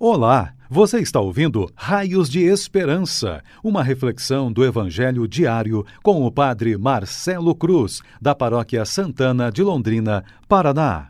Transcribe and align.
Olá, 0.00 0.54
você 0.70 1.00
está 1.00 1.18
ouvindo 1.18 1.68
Raios 1.74 2.30
de 2.30 2.44
Esperança, 2.44 3.42
uma 3.64 3.82
reflexão 3.82 4.52
do 4.52 4.64
Evangelho 4.64 5.26
diário 5.26 5.84
com 6.04 6.24
o 6.24 6.30
Padre 6.30 6.78
Marcelo 6.78 7.52
Cruz, 7.52 8.00
da 8.22 8.32
Paróquia 8.32 8.84
Santana 8.84 9.50
de 9.50 9.60
Londrina, 9.60 10.22
Paraná. 10.48 11.08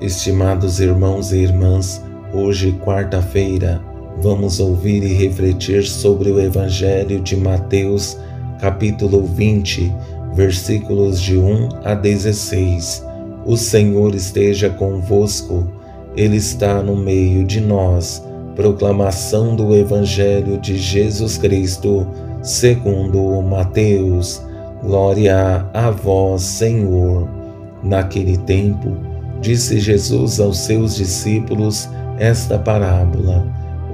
Estimados 0.00 0.78
irmãos 0.78 1.32
e 1.32 1.38
irmãs, 1.38 2.00
hoje, 2.32 2.78
quarta-feira, 2.84 3.82
vamos 4.22 4.60
ouvir 4.60 5.02
e 5.02 5.12
refletir 5.12 5.82
sobre 5.82 6.30
o 6.30 6.38
Evangelho 6.38 7.18
de 7.18 7.36
Mateus, 7.36 8.16
capítulo 8.60 9.26
20, 9.26 9.92
versículos 10.32 11.20
de 11.20 11.36
1 11.36 11.70
a 11.82 11.92
16. 11.92 13.04
O 13.44 13.56
Senhor 13.56 14.14
esteja 14.14 14.70
convosco 14.70 15.79
ele 16.16 16.36
está 16.36 16.82
no 16.82 16.96
meio 16.96 17.44
de 17.44 17.60
nós. 17.60 18.24
Proclamação 18.56 19.54
do 19.54 19.74
Evangelho 19.74 20.58
de 20.58 20.76
Jesus 20.76 21.38
Cristo, 21.38 22.06
segundo 22.42 23.40
Mateus. 23.42 24.42
Glória 24.82 25.66
a 25.72 25.90
vós, 25.90 26.42
Senhor. 26.42 27.28
Naquele 27.82 28.36
tempo, 28.38 28.96
disse 29.40 29.78
Jesus 29.78 30.40
aos 30.40 30.58
seus 30.58 30.96
discípulos 30.96 31.88
esta 32.18 32.58
parábola: 32.58 33.46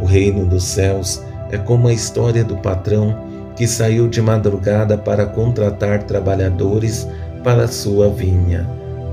O 0.02 0.04
reino 0.04 0.44
dos 0.46 0.64
céus 0.64 1.22
é 1.50 1.58
como 1.58 1.88
a 1.88 1.92
história 1.92 2.42
do 2.42 2.56
patrão 2.56 3.14
que 3.54 3.66
saiu 3.66 4.08
de 4.08 4.20
madrugada 4.20 4.98
para 4.98 5.26
contratar 5.26 6.02
trabalhadores 6.02 7.08
para 7.44 7.68
sua 7.68 8.08
vinha. 8.08 8.68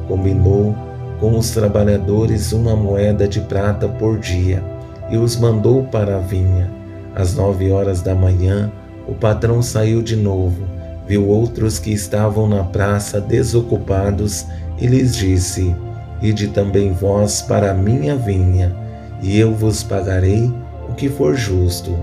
Combinou 0.07 0.75
com 1.19 1.37
os 1.37 1.51
trabalhadores 1.51 2.51
uma 2.51 2.75
moeda 2.75 3.27
de 3.27 3.41
prata 3.41 3.87
por 3.87 4.19
dia 4.19 4.63
e 5.09 5.17
os 5.17 5.35
mandou 5.35 5.83
para 5.83 6.17
a 6.17 6.19
vinha. 6.19 6.71
Às 7.15 7.35
nove 7.35 7.71
horas 7.71 8.01
da 8.01 8.15
manhã, 8.15 8.71
o 9.07 9.13
patrão 9.13 9.61
saiu 9.61 10.01
de 10.01 10.15
novo, 10.15 10.63
viu 11.07 11.27
outros 11.27 11.77
que 11.77 11.91
estavam 11.91 12.47
na 12.47 12.63
praça 12.63 13.21
desocupados 13.21 14.45
e 14.79 14.87
lhes 14.87 15.15
disse: 15.15 15.75
Ide 16.21 16.47
também 16.47 16.91
vós 16.91 17.41
para 17.41 17.71
a 17.71 17.73
minha 17.73 18.15
vinha, 18.15 18.75
e 19.21 19.37
eu 19.37 19.53
vos 19.53 19.83
pagarei 19.83 20.51
o 20.89 20.93
que 20.93 21.09
for 21.09 21.35
justo. 21.35 21.95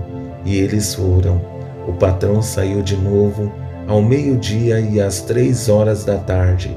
E 0.45 0.55
eles 0.55 0.95
foram. 0.95 1.41
O 1.87 1.93
patrão 1.93 2.41
saiu 2.41 2.81
de 2.81 2.95
novo 2.95 3.51
ao 3.87 4.01
meio-dia 4.01 4.79
e 4.79 5.01
às 5.01 5.21
três 5.21 5.67
horas 5.67 6.05
da 6.05 6.17
tarde 6.17 6.75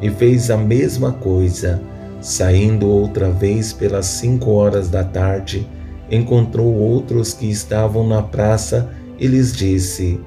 e 0.00 0.10
fez 0.10 0.50
a 0.50 0.56
mesma 0.56 1.12
coisa. 1.12 1.80
Saindo 2.20 2.88
outra 2.88 3.30
vez 3.30 3.72
pelas 3.72 4.06
cinco 4.06 4.50
horas 4.52 4.88
da 4.88 5.04
tarde, 5.04 5.66
encontrou 6.10 6.74
outros 6.74 7.32
que 7.32 7.50
estavam 7.50 8.06
na 8.06 8.22
praça 8.22 8.90
e 9.18 9.26
lhes 9.26 9.52
disse: 9.52 10.20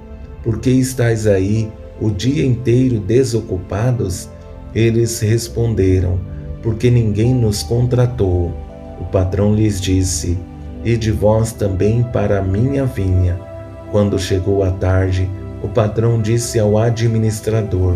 Por 0.43 0.59
que 0.59 0.69
estáis 0.69 1.27
aí 1.27 1.71
o 1.99 2.09
dia 2.09 2.45
inteiro 2.45 2.99
desocupados? 2.99 4.29
Eles 4.73 5.19
responderam: 5.19 6.19
Porque 6.61 6.89
ninguém 6.89 7.33
nos 7.33 7.63
contratou. 7.63 8.53
O 8.99 9.05
patrão 9.05 9.53
lhes 9.53 9.81
disse: 9.81 10.37
E 10.83 10.95
de 10.95 11.11
vós 11.11 11.51
também 11.51 12.03
para 12.03 12.39
a 12.39 12.43
minha 12.43 12.85
vinha. 12.85 13.39
Quando 13.91 14.19
chegou 14.19 14.63
a 14.63 14.71
tarde, 14.71 15.29
o 15.63 15.67
patrão 15.67 16.21
disse 16.21 16.59
ao 16.59 16.77
administrador: 16.77 17.95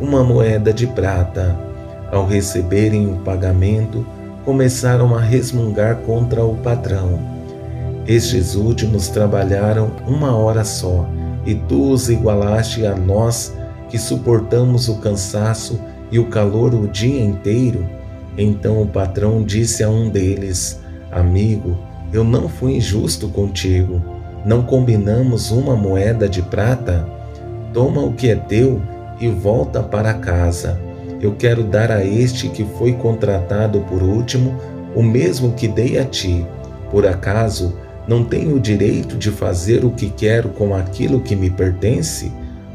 uma 0.00 0.22
moeda 0.22 0.72
de 0.72 0.86
prata. 0.86 1.56
Ao 2.10 2.26
receberem 2.26 3.06
o 3.06 3.16
pagamento, 3.18 4.06
começaram 4.44 5.14
a 5.14 5.20
resmungar 5.20 5.96
contra 5.98 6.44
o 6.44 6.56
patrão. 6.56 7.18
Estes 8.06 8.54
últimos 8.54 9.08
trabalharam 9.08 9.90
uma 10.06 10.36
hora 10.36 10.64
só, 10.64 11.08
e 11.44 11.54
tu 11.54 11.90
os 11.90 12.08
igualaste 12.08 12.86
a 12.86 12.94
nós, 12.94 13.54
que 13.88 13.98
suportamos 13.98 14.88
o 14.88 14.96
cansaço 14.96 15.80
e 16.10 16.18
o 16.18 16.26
calor 16.26 16.74
o 16.74 16.86
dia 16.86 17.24
inteiro? 17.24 17.84
Então 18.38 18.82
o 18.82 18.86
patrão 18.86 19.42
disse 19.42 19.82
a 19.82 19.88
um 19.88 20.08
deles: 20.08 20.80
Amigo, 21.10 21.76
eu 22.12 22.22
não 22.22 22.48
fui 22.48 22.76
injusto 22.76 23.28
contigo. 23.28 24.00
Não 24.44 24.62
combinamos 24.62 25.50
uma 25.50 25.74
moeda 25.74 26.28
de 26.28 26.42
prata? 26.42 27.08
Toma 27.72 28.00
o 28.02 28.12
que 28.12 28.30
é 28.30 28.36
teu 28.36 28.80
e 29.20 29.28
volta 29.28 29.82
para 29.82 30.14
casa. 30.14 30.80
Eu 31.20 31.34
quero 31.34 31.64
dar 31.64 31.90
a 31.90 32.04
este 32.04 32.48
que 32.48 32.64
foi 32.78 32.92
contratado 32.92 33.80
por 33.80 34.02
último 34.02 34.54
o 34.94 35.02
mesmo 35.02 35.52
que 35.52 35.66
dei 35.66 35.98
a 35.98 36.04
ti. 36.04 36.46
Por 36.90 37.06
acaso 37.06 37.74
não 38.06 38.24
tenho 38.24 38.56
o 38.56 38.60
direito 38.60 39.16
de 39.16 39.30
fazer 39.30 39.84
o 39.84 39.90
que 39.90 40.10
quero 40.10 40.50
com 40.50 40.74
aquilo 40.74 41.20
que 41.20 41.34
me 41.34 41.50
pertence? 41.50 42.30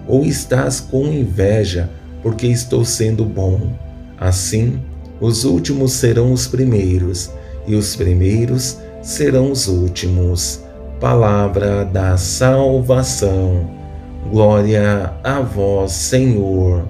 Ou 0.07 0.25
estás 0.25 0.79
com 0.79 1.06
inveja 1.07 1.90
porque 2.22 2.47
estou 2.47 2.84
sendo 2.84 3.23
bom? 3.23 3.72
Assim, 4.19 4.79
os 5.19 5.46
últimos 5.46 5.94
serão 5.94 6.34
os 6.34 6.47
primeiros, 6.47 7.31
e 7.66 7.75
os 7.75 7.96
primeiros 7.96 8.78
serão 9.02 9.52
os 9.52 9.68
últimos. 9.68 10.62
Palavra 11.00 11.85
da 11.85 12.18
salvação. 12.18 13.80
Glória 14.29 15.13
a 15.23 15.41
vós, 15.41 15.91
Senhor. 15.91 16.87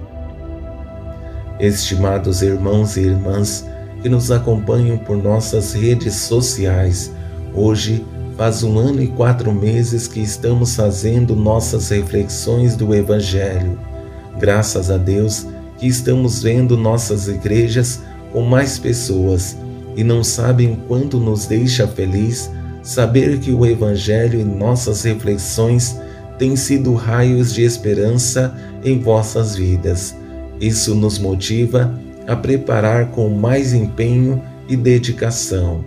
Estimados 1.58 2.42
irmãos 2.42 2.96
e 2.96 3.00
irmãs 3.00 3.66
que 4.00 4.08
nos 4.08 4.30
acompanham 4.30 4.98
por 4.98 5.16
nossas 5.16 5.72
redes 5.72 6.14
sociais, 6.14 7.10
hoje 7.54 8.04
faz 8.36 8.62
um 8.62 8.78
ano 8.78 9.02
e 9.02 9.08
quatro 9.08 9.52
meses 9.52 10.06
que 10.06 10.20
estamos 10.20 10.76
fazendo 10.76 11.34
nossas 11.34 11.88
reflexões 11.88 12.76
do 12.76 12.94
Evangelho. 12.94 13.78
Graças 14.38 14.90
a 14.90 14.96
Deus 14.96 15.46
que 15.78 15.86
estamos 15.86 16.42
vendo 16.42 16.76
nossas 16.76 17.28
igrejas 17.28 18.00
com 18.32 18.42
mais 18.42 18.78
pessoas 18.78 19.56
e 19.96 20.04
não 20.04 20.22
sabem 20.22 20.80
quanto 20.86 21.18
nos 21.18 21.46
deixa 21.46 21.88
feliz 21.88 22.50
saber 22.82 23.38
que 23.38 23.52
o 23.52 23.64
Evangelho 23.64 24.40
e 24.40 24.44
nossas 24.44 25.02
reflexões 25.02 25.96
têm 26.38 26.56
sido 26.56 26.94
raios 26.94 27.52
de 27.52 27.62
esperança 27.62 28.54
em 28.84 28.98
vossas 28.98 29.54
vidas. 29.54 30.16
Isso 30.60 30.94
nos 30.94 31.18
motiva 31.18 31.92
a 32.26 32.36
preparar 32.36 33.10
com 33.10 33.28
mais 33.28 33.72
empenho 33.72 34.42
e 34.68 34.76
dedicação. 34.76 35.84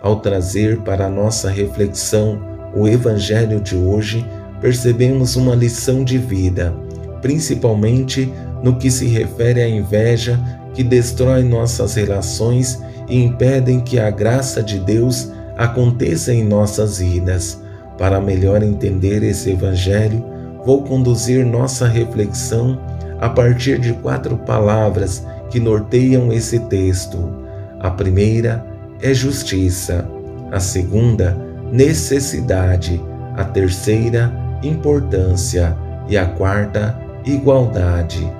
Ao 0.00 0.16
trazer 0.16 0.78
para 0.78 1.08
nossa 1.08 1.50
reflexão 1.50 2.40
o 2.74 2.88
Evangelho 2.88 3.60
de 3.60 3.76
hoje, 3.76 4.26
percebemos 4.60 5.36
uma 5.36 5.54
lição 5.54 6.04
de 6.04 6.18
vida, 6.18 6.72
principalmente 7.20 8.32
no 8.62 8.76
que 8.76 8.90
se 8.90 9.06
refere 9.06 9.60
à 9.60 9.68
inveja 9.68 10.40
que 10.74 10.82
destrói 10.82 11.42
nossas 11.42 11.94
relações 11.94 12.80
e 13.08 13.22
impedem 13.22 13.80
que 13.80 13.98
a 13.98 14.10
graça 14.10 14.62
de 14.62 14.78
Deus 14.78 15.30
aconteça 15.56 16.32
em 16.32 16.44
nossas 16.44 16.98
vidas. 16.98 17.60
Para 17.98 18.20
melhor 18.20 18.62
entender 18.62 19.22
esse 19.22 19.50
Evangelho, 19.50 20.24
vou 20.64 20.82
conduzir 20.82 21.44
nossa 21.44 21.86
reflexão 21.86 22.78
a 23.20 23.28
partir 23.28 23.78
de 23.78 23.92
quatro 23.92 24.36
palavras 24.36 25.24
que 25.50 25.60
norteiam 25.60 26.32
esse 26.32 26.58
texto. 26.60 27.32
A 27.78 27.90
primeira 27.90 28.64
é 29.00 29.12
justiça, 29.12 30.08
a 30.50 30.58
segunda, 30.58 31.36
necessidade, 31.70 33.00
a 33.36 33.44
terceira, 33.44 34.32
importância 34.62 35.76
e 36.08 36.16
a 36.16 36.26
quarta, 36.26 36.98
igualdade. 37.24 38.30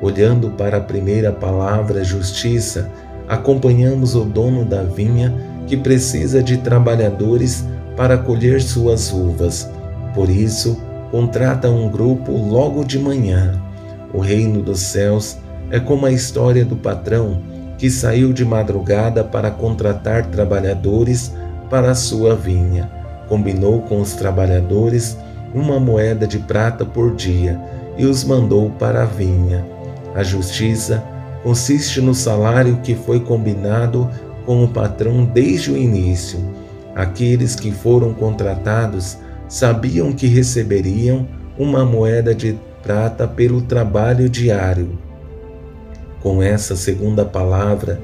Olhando 0.00 0.50
para 0.50 0.78
a 0.78 0.80
primeira 0.80 1.30
palavra, 1.32 2.04
justiça, 2.04 2.88
acompanhamos 3.28 4.14
o 4.14 4.24
dono 4.24 4.64
da 4.64 4.82
vinha 4.82 5.32
que 5.66 5.76
precisa 5.76 6.42
de 6.42 6.58
trabalhadores 6.58 7.64
para 7.96 8.18
colher 8.18 8.60
suas 8.62 9.12
uvas. 9.12 9.68
Por 10.14 10.28
isso, 10.28 10.80
contrata 11.10 11.70
um 11.70 11.88
grupo 11.88 12.32
logo 12.32 12.84
de 12.84 12.98
manhã. 12.98 13.60
O 14.12 14.18
reino 14.18 14.62
dos 14.62 14.80
céus 14.80 15.38
é 15.70 15.80
como 15.80 16.06
a 16.06 16.12
história 16.12 16.64
do 16.64 16.76
patrão 16.76 17.40
que 17.78 17.90
saiu 17.90 18.32
de 18.32 18.44
madrugada 18.44 19.24
para 19.24 19.50
contratar 19.50 20.26
trabalhadores 20.26 21.32
para 21.68 21.90
a 21.90 21.94
sua 21.94 22.36
vinha. 22.36 22.90
Combinou 23.28 23.80
com 23.82 24.00
os 24.00 24.12
trabalhadores 24.12 25.16
uma 25.54 25.80
moeda 25.80 26.26
de 26.26 26.38
prata 26.38 26.84
por 26.84 27.14
dia 27.14 27.60
e 27.96 28.04
os 28.06 28.24
mandou 28.24 28.70
para 28.70 29.02
a 29.02 29.06
vinha. 29.06 29.64
A 30.14 30.22
justiça 30.22 31.02
consiste 31.42 32.00
no 32.00 32.14
salário 32.14 32.78
que 32.82 32.94
foi 32.94 33.20
combinado 33.20 34.08
com 34.46 34.62
o 34.62 34.68
patrão 34.68 35.24
desde 35.24 35.70
o 35.70 35.76
início. 35.76 36.38
Aqueles 36.94 37.56
que 37.56 37.72
foram 37.72 38.12
contratados 38.12 39.16
sabiam 39.48 40.12
que 40.12 40.26
receberiam 40.26 41.26
uma 41.58 41.84
moeda 41.84 42.34
de 42.34 42.58
prata 42.82 43.26
pelo 43.26 43.62
trabalho 43.62 44.28
diário. 44.28 44.98
Com 46.20 46.42
essa 46.42 46.76
segunda 46.76 47.24
palavra, 47.24 48.00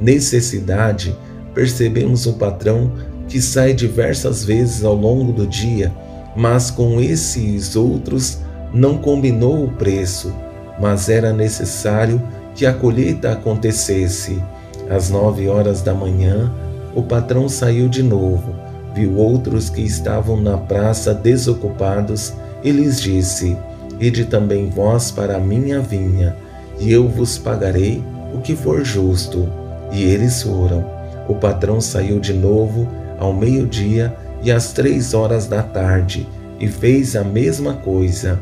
necessidade, 0.00 1.16
percebemos 1.54 2.26
o 2.26 2.34
patrão 2.34 2.92
que 3.28 3.40
sai 3.40 3.72
diversas 3.72 4.44
vezes 4.44 4.84
ao 4.84 4.94
longo 4.94 5.32
do 5.32 5.46
dia, 5.46 5.92
mas 6.36 6.70
com 6.70 7.00
esses 7.00 7.76
outros 7.76 8.38
não 8.72 8.98
combinou 8.98 9.64
o 9.64 9.72
preço, 9.72 10.32
mas 10.80 11.08
era 11.08 11.32
necessário 11.32 12.20
que 12.54 12.66
a 12.66 12.72
colheita 12.72 13.32
acontecesse. 13.32 14.42
Às 14.88 15.10
nove 15.10 15.48
horas 15.48 15.82
da 15.82 15.94
manhã, 15.94 16.52
o 16.94 17.02
patrão 17.02 17.48
saiu 17.48 17.88
de 17.88 18.02
novo, 18.02 18.54
viu 18.94 19.16
outros 19.16 19.70
que 19.70 19.82
estavam 19.82 20.40
na 20.40 20.56
praça 20.56 21.14
desocupados 21.14 22.32
e 22.62 22.70
lhes 22.70 23.00
disse: 23.00 23.56
Ide 24.00 24.24
também 24.24 24.68
vós 24.68 25.10
para 25.10 25.36
a 25.36 25.40
minha 25.40 25.80
vinha, 25.80 26.36
e 26.78 26.90
eu 26.90 27.08
vos 27.08 27.38
pagarei 27.38 28.02
o 28.34 28.40
que 28.40 28.56
for 28.56 28.84
justo. 28.84 29.48
E 29.92 30.02
eles 30.02 30.42
foram. 30.42 30.84
O 31.28 31.34
patrão 31.34 31.80
saiu 31.80 32.18
de 32.18 32.32
novo 32.32 32.88
ao 33.18 33.32
meio-dia 33.32 34.16
e 34.42 34.50
às 34.50 34.72
três 34.72 35.14
horas 35.14 35.46
da 35.46 35.62
tarde 35.62 36.26
e 36.58 36.68
fez 36.68 37.14
a 37.16 37.24
mesma 37.24 37.74
coisa. 37.74 38.38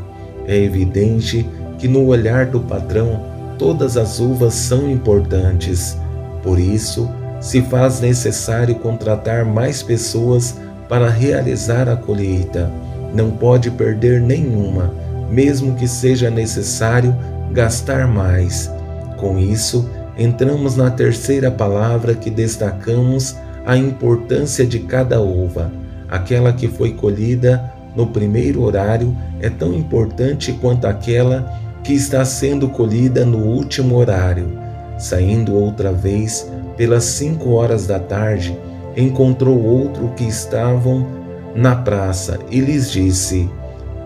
É 0.46 0.56
evidente 0.56 1.48
que 1.78 1.88
no 1.88 2.06
olhar 2.06 2.46
do 2.46 2.60
patrão 2.60 3.24
todas 3.58 3.96
as 3.96 4.20
uvas 4.20 4.54
são 4.54 4.90
importantes. 4.90 5.96
Por 6.42 6.58
isso, 6.58 7.10
se 7.40 7.62
faz 7.62 8.00
necessário 8.00 8.74
contratar 8.76 9.44
mais 9.44 9.82
pessoas 9.82 10.56
para 10.88 11.08
realizar 11.08 11.88
a 11.88 11.96
colheita. 11.96 12.70
Não 13.14 13.30
pode 13.30 13.70
perder 13.70 14.20
nenhuma, 14.20 14.92
mesmo 15.30 15.74
que 15.74 15.86
seja 15.86 16.30
necessário 16.30 17.14
gastar 17.52 18.06
mais. 18.06 18.70
Com 19.16 19.38
isso, 19.38 19.88
entramos 20.16 20.76
na 20.76 20.90
terceira 20.90 21.50
palavra 21.50 22.14
que 22.14 22.30
destacamos 22.30 23.36
a 23.64 23.76
importância 23.76 24.66
de 24.66 24.80
cada 24.80 25.20
uva. 25.20 25.70
Aquela 26.08 26.52
que 26.52 26.68
foi 26.68 26.92
colhida 26.92 27.72
no 27.94 28.06
primeiro 28.06 28.62
horário 28.62 29.16
é 29.40 29.50
tão 29.50 29.74
importante 29.74 30.52
quanto 30.52 30.86
aquela 30.86 31.52
que 31.82 31.92
está 31.92 32.24
sendo 32.24 32.68
colhida 32.68 33.24
no 33.24 33.38
último 33.38 33.96
horário. 33.96 34.67
Saindo 34.98 35.54
outra 35.54 35.92
vez 35.92 36.50
pelas 36.76 37.04
cinco 37.04 37.50
horas 37.50 37.86
da 37.86 38.00
tarde, 38.00 38.58
encontrou 38.96 39.62
outro 39.62 40.08
que 40.16 40.24
estavam 40.24 41.06
na 41.54 41.76
praça 41.76 42.38
e 42.50 42.60
lhes 42.60 42.90
disse: 42.90 43.48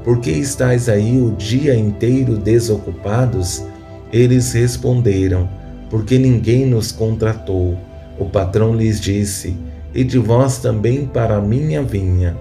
Por 0.04 0.20
que 0.20 0.30
estáis 0.30 0.88
aí 0.88 1.20
o 1.20 1.32
dia 1.32 1.74
inteiro 1.74 2.36
desocupados? 2.36 3.64
Eles 4.12 4.52
responderam: 4.52 5.48
Porque 5.88 6.18
ninguém 6.18 6.66
nos 6.66 6.92
contratou. 6.92 7.76
O 8.18 8.26
patrão 8.26 8.74
lhes 8.74 9.00
disse: 9.00 9.56
E 9.94 10.04
de 10.04 10.18
vós 10.18 10.58
também 10.58 11.06
para 11.06 11.36
a 11.36 11.40
minha 11.40 11.82
vinha. 11.82 12.36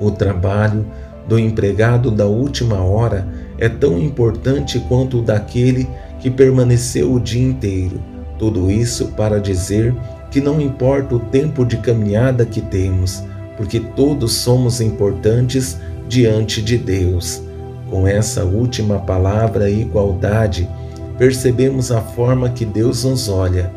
O 0.00 0.10
trabalho 0.10 0.84
do 1.28 1.38
empregado 1.38 2.10
da 2.10 2.26
última 2.26 2.80
hora 2.82 3.26
é 3.58 3.68
tão 3.68 3.98
importante 3.98 4.78
quanto 4.88 5.18
o 5.18 5.22
daquele 5.22 5.88
que 6.26 6.30
permaneceu 6.32 7.12
o 7.12 7.20
dia 7.20 7.40
inteiro. 7.40 8.00
Tudo 8.36 8.68
isso 8.68 9.12
para 9.12 9.38
dizer 9.38 9.94
que 10.28 10.40
não 10.40 10.60
importa 10.60 11.14
o 11.14 11.20
tempo 11.20 11.64
de 11.64 11.76
caminhada 11.76 12.44
que 12.44 12.60
temos, 12.60 13.22
porque 13.56 13.78
todos 13.78 14.32
somos 14.32 14.80
importantes 14.80 15.78
diante 16.08 16.60
de 16.60 16.78
Deus. 16.78 17.40
Com 17.88 18.08
essa 18.08 18.42
última 18.42 18.98
palavra, 18.98 19.70
igualdade, 19.70 20.68
percebemos 21.16 21.92
a 21.92 22.00
forma 22.00 22.50
que 22.50 22.64
Deus 22.64 23.04
nos 23.04 23.28
olha. 23.28 23.70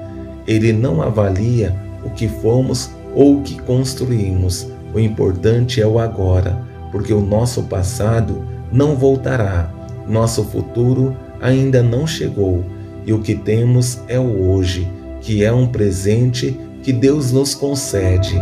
Ele 0.47 0.73
não 0.73 1.03
avalia 1.03 1.75
o 2.03 2.09
que 2.09 2.27
fomos 2.27 2.89
ou 3.13 3.37
o 3.37 3.41
que 3.43 3.61
construímos. 3.61 4.67
O 4.91 4.99
importante 4.99 5.79
é 5.79 5.85
o 5.85 5.99
agora, 5.99 6.59
porque 6.91 7.13
o 7.13 7.21
nosso 7.21 7.61
passado 7.65 8.43
não 8.71 8.95
voltará. 8.95 9.71
Nosso 10.07 10.43
futuro 10.45 11.15
ainda 11.41 11.81
não 11.81 12.05
chegou 12.05 12.63
e 13.05 13.13
o 13.13 13.19
que 13.19 13.35
temos 13.35 13.99
é 14.07 14.19
o 14.19 14.51
hoje, 14.51 14.87
que 15.21 15.43
é 15.43 15.51
um 15.51 15.67
presente 15.67 16.59
que 16.83 16.93
Deus 16.93 17.31
nos 17.31 17.55
concede. 17.55 18.41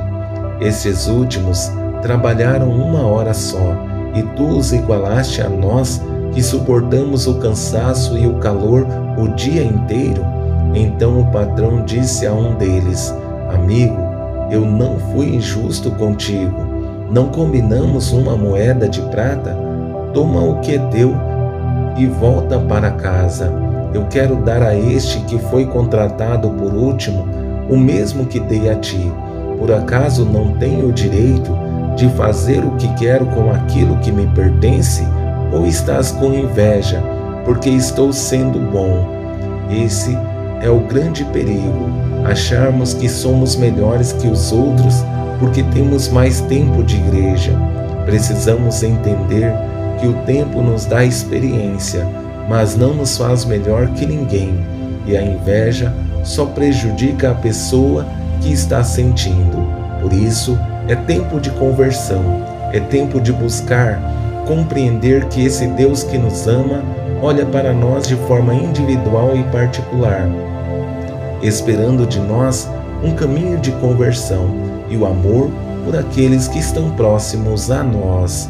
Estes 0.60 1.08
últimos 1.08 1.72
trabalharam 2.02 2.70
uma 2.70 3.02
hora 3.02 3.34
só 3.34 3.76
e 4.16 4.24
tu 4.36 4.58
os 4.58 4.74
igualaste 4.74 5.42
a 5.42 5.50
nós 5.50 6.02
que 6.34 6.42
suportamos 6.42 7.28
o 7.28 7.36
cansaço 7.36 8.18
e 8.18 8.28
o 8.28 8.36
calor 8.40 8.86
o 9.18 9.28
dia 9.30 9.64
inteiro? 9.64 10.24
Então 10.74 11.22
o 11.22 11.32
patrão 11.32 11.84
disse 11.86 12.26
a 12.26 12.34
um 12.34 12.56
deles: 12.56 13.14
Amigo, 13.54 13.98
eu 14.52 14.66
não 14.66 14.98
fui 14.98 15.36
injusto 15.36 15.92
contigo. 15.92 16.68
Não 17.12 17.30
combinamos 17.30 18.12
uma 18.12 18.36
moeda 18.36 18.90
de 18.90 19.02
prata? 19.04 19.58
Toma 20.14 20.42
o 20.42 20.60
que 20.60 20.76
é 20.76 20.80
teu 20.90 21.16
e 21.98 22.06
volta 22.06 22.60
para 22.60 22.92
casa. 22.92 23.52
Eu 23.94 24.06
quero 24.06 24.36
dar 24.38 24.62
a 24.62 24.76
este 24.76 25.20
que 25.22 25.38
foi 25.38 25.66
contratado 25.66 26.50
por 26.52 26.74
último 26.74 27.28
o 27.70 27.78
mesmo 27.78 28.26
que 28.26 28.40
dei 28.40 28.70
a 28.70 28.76
ti. 28.76 29.12
Por 29.58 29.72
acaso 29.72 30.24
não 30.24 30.54
tenho 30.54 30.88
o 30.88 30.94
direito 30.94 31.52
de 31.96 32.08
fazer 32.10 32.64
o 32.64 32.72
que 32.72 32.88
quero 32.96 33.26
com 33.26 33.52
aquilo 33.52 33.98
que 33.98 34.12
me 34.12 34.28
pertence? 34.28 35.04
Ou 35.52 35.66
estás 35.66 36.12
com 36.12 36.34
inveja, 36.34 37.02
porque 37.44 37.70
estou 37.70 38.14
sendo 38.14 38.60
bom? 38.72 39.08
Esse 39.70 40.18
é 40.62 40.70
o 40.70 40.80
grande 40.82 41.26
perigo, 41.26 41.90
acharmos 42.24 42.94
que 42.94 43.10
somos 43.10 43.56
melhores 43.56 44.14
que 44.14 44.28
os 44.28 44.52
outros 44.52 45.04
porque 45.40 45.64
temos 45.64 46.08
mais 46.10 46.42
tempo 46.42 46.84
de 46.84 46.98
igreja. 46.98 47.54
Precisamos 48.06 48.84
entender 48.84 49.54
que 50.00 50.08
o 50.08 50.13
tempo 50.25 50.62
nos 50.62 50.86
dá 50.86 51.04
experiência, 51.04 52.08
mas 52.48 52.75
não 52.75 52.94
nos 52.94 53.18
faz 53.18 53.46
melhor 53.46 53.88
que 53.89 54.06
ninguém, 54.06 54.66
e 55.06 55.16
a 55.18 55.22
inveja 55.22 55.94
só 56.24 56.46
prejudica 56.46 57.32
a 57.32 57.36
pessoa 57.36 58.06
que 58.42 58.51
está 58.51 58.84
sentindo. 58.84 59.68
Por 60.01 60.13
isso, 60.13 60.58
é 60.88 60.96
tempo 60.96 61.39
de 61.39 61.50
conversão, 61.51 62.24
é 62.72 62.80
tempo 62.80 63.20
de 63.20 63.32
buscar 63.34 64.00
compreender 64.48 65.25
que 65.25 65.46
esse 65.46 65.68
Deus 65.68 66.04
que 66.04 66.18
nos 66.18 66.48
ama 66.48 66.82
olha 67.22 67.46
para 67.46 67.74
nós 67.74 68.08
de 68.08 68.16
forma 68.16 68.54
individual 68.54 69.36
e 69.36 69.44
particular, 69.46 70.27
esperando 71.42 72.06
de 72.08 72.20
nós 72.20 72.70
um 73.04 73.13
caminho 73.13 73.58
de 73.60 73.72
conversão 73.74 74.48
e 74.89 74.96
o 74.96 75.06
amor 75.06 75.51
por 75.84 75.96
aqueles 75.96 76.48
que 76.48 76.60
estão 76.60 76.92
próximos 76.92 77.70
a 77.70 77.84
nós. 77.84 78.50